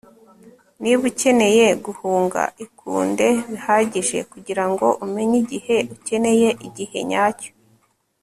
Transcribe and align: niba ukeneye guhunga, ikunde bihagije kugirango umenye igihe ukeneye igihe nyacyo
niba 0.81 1.01
ukeneye 1.11 1.65
guhunga, 1.85 2.41
ikunde 2.65 3.27
bihagije 3.49 4.17
kugirango 4.31 4.85
umenye 5.05 5.35
igihe 5.43 5.75
ukeneye 5.95 6.49
igihe 6.67 6.99
nyacyo 7.09 7.51